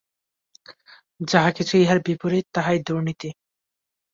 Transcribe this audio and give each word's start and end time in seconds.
যাহা 1.27 1.49
কিছু 1.51 1.73
ইহার 1.77 1.99
বিপরীত, 2.05 2.45
তাহাই 2.53 2.77
দুর্নীতি। 2.87 3.29